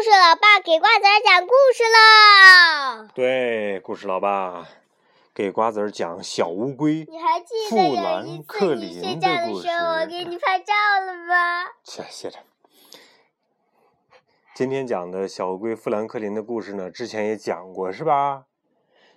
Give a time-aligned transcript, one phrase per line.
[0.00, 3.08] 故事老爸给瓜子儿讲故事喽。
[3.14, 4.66] 对，故事老爸
[5.34, 10.72] 给瓜子儿讲小乌龟你还记富得有兰一克次你睡林觉的故事的时候，我给你拍照
[11.04, 11.66] 了吗？
[11.84, 12.38] 切，歇着。
[14.54, 18.44] 今天讲的小乌龟富兰克林的故事呢，之前也讲过是吧？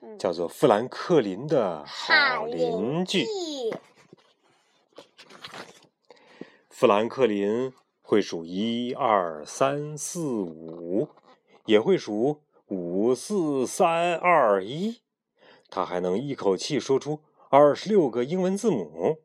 [0.00, 3.28] 嗯叫做富兰克林的好邻居。
[6.68, 7.72] 富兰克林
[8.12, 11.08] 会数一二三四五，
[11.64, 15.00] 也会数五四三二一。
[15.70, 19.22] 他还能一口气说出二十六个英文字母。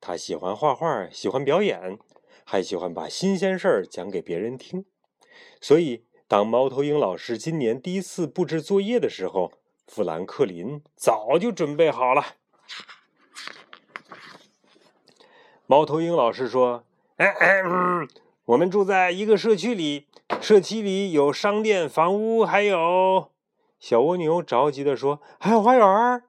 [0.00, 2.00] 他喜欢画画，喜欢表演，
[2.42, 4.84] 还喜欢把新鲜事儿讲给别人听。
[5.60, 9.52] 所以，当猫头鹰老师今年第一次布置作业的时候，
[9.86, 12.34] 富兰克林早就准备好了。
[15.68, 16.82] 猫头鹰老师说
[17.18, 17.62] ：“哎哎，
[18.46, 20.06] 我们住在一个社区里，
[20.40, 23.32] 社区里有商店、房屋，还有……”
[23.80, 26.22] 小蜗牛着急地说：“还有花园。”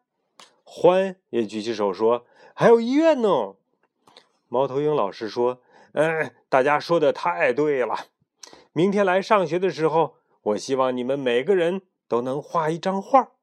[0.66, 3.54] 欢也举起手说：“还有医院呢。”
[4.50, 5.62] 猫头鹰老师说
[5.94, 8.08] ：“嗯，大家说的太对了。
[8.74, 13.34] 明天来上学的时候，我希望你们每个人都能画一张画，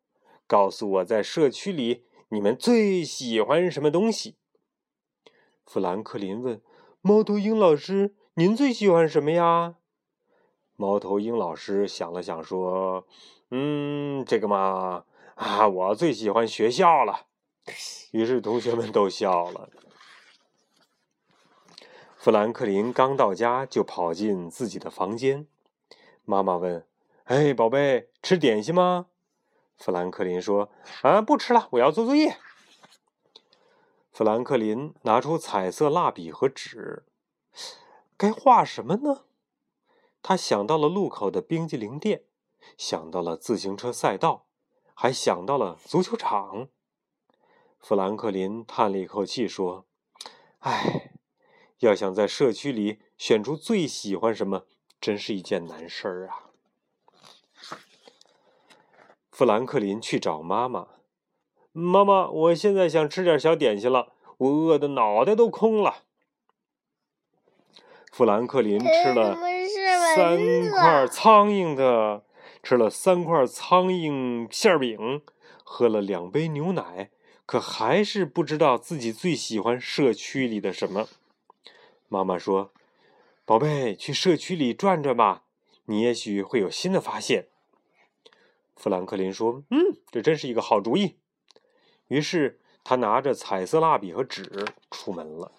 [0.48, 4.34] 告诉我在社区里你们最喜欢什么东西。”
[5.64, 6.60] 富兰克林问
[7.00, 9.76] ：“猫头鹰老师，您最喜欢什么呀？”
[10.76, 13.06] 猫头鹰老师想了想说
[13.50, 15.04] ：“嗯，这个嘛，
[15.36, 17.26] 啊，我最喜欢学校了。”
[18.10, 19.70] 于是同学们都笑了。
[22.16, 25.46] 富兰克林刚到家就跑进自己的房间，
[26.24, 26.84] 妈妈问
[27.24, 29.06] ：“哎，宝贝，吃点心吗？”
[29.78, 30.70] 富兰克林说
[31.02, 32.36] ：“啊，不吃了，我要做作业。”
[34.10, 37.04] 富兰克林拿出彩色蜡笔和纸，
[38.24, 39.24] 该画什么呢？
[40.22, 42.24] 他想到了路口的冰激凌店，
[42.78, 44.46] 想到了自行车赛道，
[44.94, 46.68] 还想到了足球场。
[47.78, 49.84] 富兰克林叹了一口气说
[50.60, 51.12] ：“唉，
[51.80, 54.64] 要想在社区里选出最喜欢什么，
[54.98, 56.48] 真是一件难事儿啊。”
[59.30, 60.88] 富兰克林去找妈妈。
[61.72, 66.04] 妈妈，我现在想吃点小点心了，我饿得脑袋都空了。
[68.14, 69.36] 富兰克林吃了
[70.14, 72.22] 三块苍蝇的，
[72.62, 75.20] 吃了三块苍蝇馅饼，
[75.64, 77.10] 喝了两杯牛奶，
[77.44, 81.08] 可还是不知道自己最喜欢社区里的什么。
[82.08, 82.70] 妈妈说
[83.44, 85.42] ：“宝贝，去社区里转转吧，
[85.86, 87.48] 你也许会有新的发现。”
[88.76, 91.16] 富兰克林说：“嗯，这真是一个好主意。”
[92.06, 95.50] 于是他拿着彩色蜡笔和纸出门了。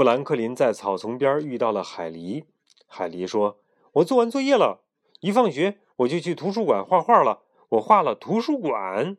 [0.00, 2.46] 富兰克林在草丛边遇到了海狸。
[2.86, 3.60] 海狸说
[3.92, 4.82] ：“我做完作业了，
[5.20, 7.42] 一放学我就去图书馆画画了。
[7.68, 9.18] 我画了图书馆。”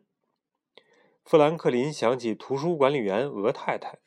[1.24, 4.00] 富兰克林想起图书管理员鹅太太。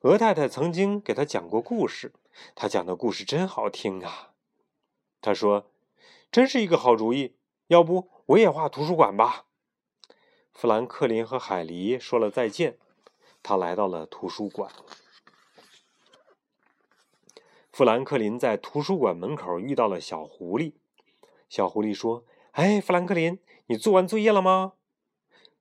[0.00, 2.14] 鹅太太曾经给他讲过故事，
[2.54, 4.30] 他讲的故事真好听啊。
[5.20, 5.70] 他说
[6.32, 7.34] ：“真是一个好主意，
[7.66, 9.44] 要不我也画图书馆吧。”
[10.54, 12.78] 富兰克林和海狸说了再见，
[13.42, 14.72] 他来到了图书馆。
[17.78, 20.72] 富兰克林在图书馆门口遇到了小狐狸。
[21.48, 24.72] 小狐狸说：“哎，富兰克林，你做完作业了吗？”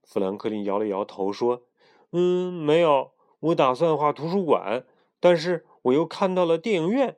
[0.04, 1.62] 富兰克林摇了摇头说
[2.10, 3.12] ：“嗯，没有。
[3.42, 4.84] 我打算画图书馆，
[5.20, 7.18] 但是我又看到了电影院。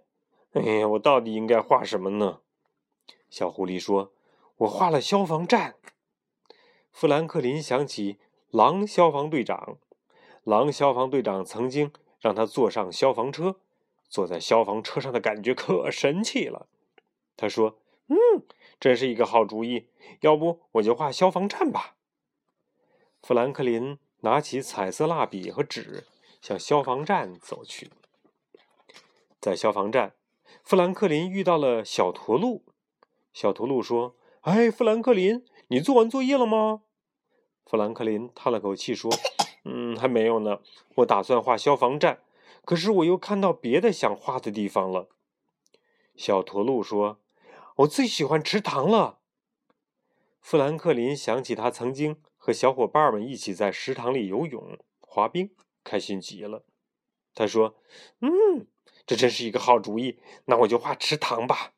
[0.52, 2.42] 哎呀，我到底应该画什么呢？”
[3.32, 4.12] 小狐狸说
[4.58, 5.76] ：“我画了消防站。”
[6.92, 8.18] 富兰克林想起
[8.50, 9.78] 狼消防队长，
[10.44, 13.62] 狼消防队长曾经让他坐上消防车，
[14.10, 16.68] 坐在消防车上的感觉可神奇了。
[17.38, 18.18] 他说：“嗯，
[18.80, 19.88] 真是一个好主意，
[20.22, 21.96] 要不我就画消防站吧。”
[23.22, 26.06] 富兰克林拿起彩色蜡笔和纸，
[26.42, 27.92] 向消防站走去。
[29.40, 30.16] 在消防站，
[30.64, 32.66] 富兰克林遇到了小驼鹿。
[33.32, 36.82] 小驼鹿说：“哎，富兰克林。”你做完作业了吗？
[37.64, 39.12] 富兰克林叹了口气说
[39.66, 40.62] ：“嗯，还没有呢。
[40.96, 42.24] 我打算画消防站，
[42.70, 45.10] 可是我又看到别的想画的地方了。”
[46.16, 47.20] 小驼鹿说
[47.78, 49.18] ：“我最喜欢池塘了。”
[50.40, 55.50] 富兰克林想起他曾经和小伙伴们一起在池塘里游泳、滑冰，
[55.84, 56.64] 开心极了。
[57.34, 57.74] 他说
[58.22, 58.68] ：“嗯，
[59.08, 60.20] 这真是一个好主意。
[60.46, 61.74] 那我就画池塘吧。”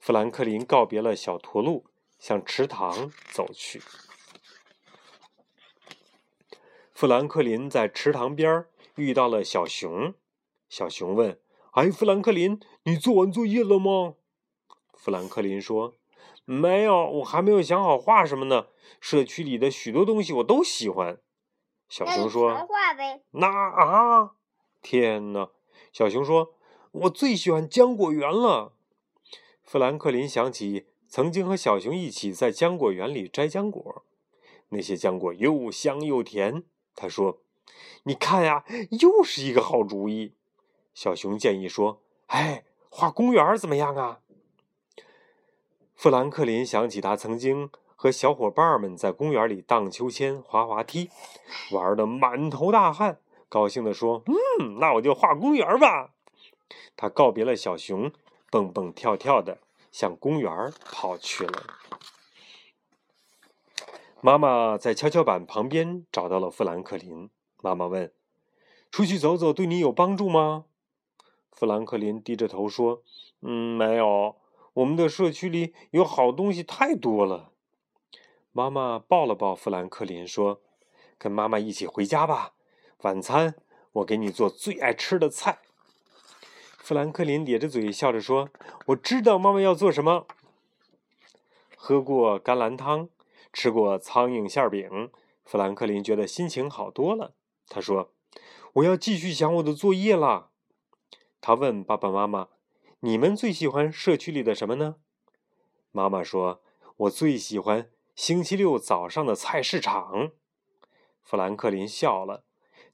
[0.00, 1.84] 富兰克林告别了小驼鹿。
[2.18, 3.82] 向池塘走去。
[6.96, 8.64] 富兰克林在池塘边
[8.94, 10.14] 遇到了小熊。
[10.66, 11.38] 小熊问
[11.72, 14.14] ：“哎，富兰克林，你做完作业了吗？”
[14.96, 15.92] 富兰克林说
[16.46, 18.68] ：“没有，我还没有想好画什么呢。
[18.98, 21.20] 社区里的许多东西我都喜欢。”
[21.86, 24.30] 小熊说：“画呗。”那啊，
[24.80, 25.50] 天哪！
[25.92, 26.54] 小熊说
[26.92, 28.72] ：“我最喜欢浆果园了。”
[29.62, 34.02] 富兰克林想起曾经和小熊一起在浆果园里摘浆果，
[34.70, 36.64] 那些浆果又香又甜。
[36.96, 37.38] 他说
[38.02, 38.64] ：“你看呀，
[39.00, 40.32] 又是一个好主意。”
[40.94, 44.20] 小熊建议说：“哎，画公园怎么样啊？”
[45.94, 51.10] 富兰克林想起他曾经和小伙伴们在公园里荡秋千、滑滑梯，
[51.70, 53.18] 玩得满头大汗，
[53.48, 54.22] 高兴地说
[54.60, 56.10] ：“嗯，那我就画公园吧。”
[56.96, 58.10] 他告别了小熊，
[58.50, 59.58] 蹦蹦跳跳的
[59.92, 61.62] 向公园跑去了。
[64.22, 67.28] 妈妈在跷跷板旁边找到了富兰克林。
[67.62, 68.10] 妈妈问
[68.90, 70.64] ：“出去走走对你有帮助吗？”
[71.52, 73.02] 富兰克林低着头说
[73.42, 74.36] ：“嗯，没有。”
[74.74, 77.50] 我们的社区里有好东西太多了。
[78.52, 80.60] 妈妈抱了抱富兰克林，说
[81.16, 82.52] ：“跟妈妈一起回家吧，
[83.02, 83.54] 晚餐
[83.92, 85.60] 我给你做最爱吃的菜。”
[86.76, 88.50] 富兰克林咧着嘴笑着说
[88.88, 90.26] ：“我知道妈妈要做什么。”
[91.76, 93.08] 喝过甘蓝汤，
[93.56, 95.10] 吃过苍蝇馅饼，
[95.42, 97.32] 富兰克林觉得心情好多了。
[97.68, 98.12] 他说
[98.74, 100.50] ：“我要继续想我的作业啦。”
[101.40, 102.48] 他问爸爸妈妈。
[103.00, 104.96] 你们最喜欢社区里的什么呢？
[105.90, 106.60] 妈妈说
[106.98, 110.32] ：“我最喜欢星期六早上的菜市场。”
[111.24, 112.44] 富兰克林笑了，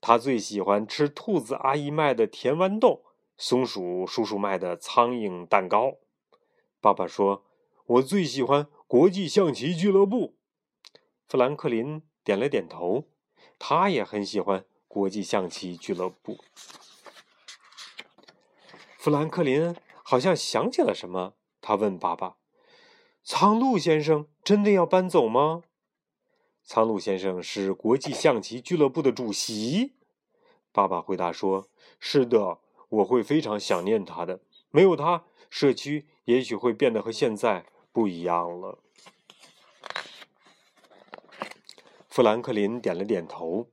[0.00, 3.03] 他最喜欢吃兔子阿姨卖的甜豌豆，
[3.37, 5.97] 松鼠叔叔卖的苍蝇蛋糕。
[6.81, 7.44] 爸爸说
[7.99, 10.37] ：“我最喜欢国际象棋俱乐部。”
[11.32, 13.06] 富兰克林点了点头，
[13.58, 16.37] 他也很喜欢国际象棋俱乐部。
[18.99, 19.75] 富兰克林。
[20.02, 21.32] 好像想起了什么，
[21.62, 22.37] 他问爸爸
[23.25, 25.62] ：“苍鹭先生真的要搬走吗？”
[26.62, 29.94] 苍鹭先生是国际象棋俱乐部的主席。
[30.70, 32.58] 爸爸回答说：“是的，
[32.90, 34.43] 我会非常想念他的。
[34.70, 38.81] 没有他，社区也许会变得和现在不一样了。”
[42.12, 43.70] 富兰克林点了点头，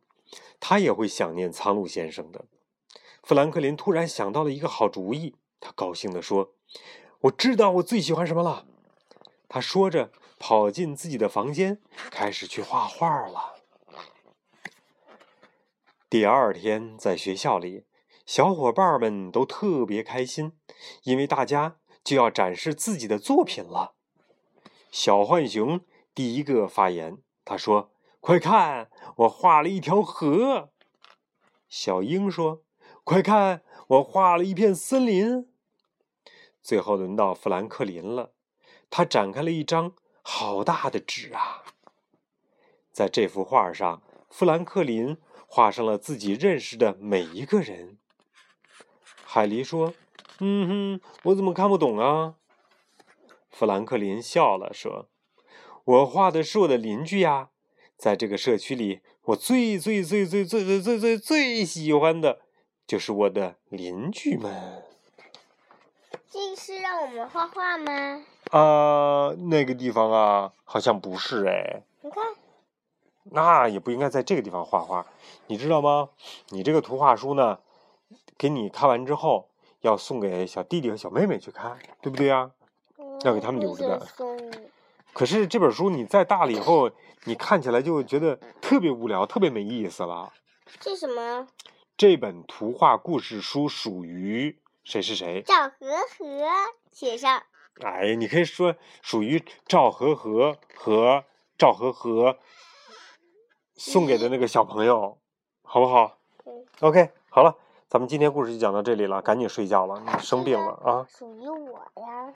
[0.62, 2.46] 他也会想念苍鹭先生的。
[3.22, 5.36] 富兰克林突然想到了一个好主意。
[5.60, 6.54] 他高兴地说
[7.20, 8.66] ：“我知道我最喜欢什么了。”
[9.50, 13.56] 他说着，跑进自己的房间，开始去画画了。
[16.10, 17.84] 第二天，在学校里，
[18.26, 20.54] 小伙伴们都特别开心，
[21.04, 21.76] 因为大家
[22.06, 23.96] 就要展示自己的作品了。
[24.90, 25.82] 小浣熊
[26.16, 30.72] 第一个发言，他说：“快看，我画了一条河。”
[31.70, 32.64] 小鹰说
[33.04, 35.52] ：“快看，我画了一片森林。”
[36.62, 38.34] 最后轮到富兰克林了，
[38.90, 41.64] 他展开了一张好大的纸啊！
[42.92, 45.18] 在这幅画上，富兰克林
[45.48, 47.98] 画上了自己认识的每一个人。
[49.24, 49.94] 海狸说
[50.40, 52.36] ：“嗯哼，我怎么看不懂啊？”
[53.50, 55.10] 富兰克林笑了，说
[55.86, 57.50] ：“我画的是我的邻居呀，
[58.00, 62.40] 在这个社区里，我最最最最最最最最最喜欢的
[62.88, 64.84] 就是我的邻居们。”
[66.32, 68.24] 这是让我们画画吗？
[68.52, 71.84] 啊，那个地方啊，好像不是哎。
[72.02, 72.24] 你看，
[73.26, 75.06] 那也不应该在这个地方画画，
[75.48, 76.10] 你知道吗？
[76.50, 77.60] 你这个图画书呢，
[78.38, 79.50] 给你看完之后，
[79.82, 82.52] 要送给小弟弟和小妹妹去看，对不对呀？
[83.26, 84.08] 要给他们留着的。
[85.14, 86.92] 可是这本书你再大了以后，
[87.26, 90.32] 你看起来就觉得特别无聊，特别没意思了。
[90.80, 91.48] 这什么？
[91.98, 94.60] 这本图画故事书属于。
[94.84, 95.44] 谁是谁？
[95.46, 96.48] 赵和和
[96.92, 97.44] 写上。
[97.82, 101.24] 哎，你可以说属于赵和和和
[101.58, 102.38] 赵和和
[103.76, 105.20] 送给的那个小朋友，
[105.62, 106.18] 好不好
[106.80, 107.56] ？OK，好了，
[107.88, 111.06] 咱们今天故事就讲到这里了，赶紧睡觉了，你生病了啊。
[111.08, 112.28] 属于我呀。